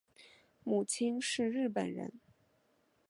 [0.63, 2.19] 母亲是日本人。